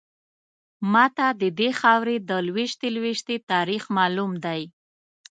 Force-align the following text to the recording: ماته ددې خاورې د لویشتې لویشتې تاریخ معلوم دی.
ماته 0.93 1.27
ددې 1.41 1.69
خاورې 1.79 2.15
د 2.29 2.31
لویشتې 2.47 2.87
لویشتې 2.95 3.35
تاریخ 3.51 3.83
معلوم 3.97 4.31
دی. 4.45 4.61